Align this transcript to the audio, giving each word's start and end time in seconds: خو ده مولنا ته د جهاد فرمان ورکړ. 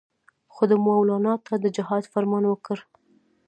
خو 0.53 0.63
ده 0.69 0.75
مولنا 0.85 1.33
ته 1.45 1.53
د 1.63 1.65
جهاد 1.75 2.03
فرمان 2.13 2.43
ورکړ. 2.47 2.77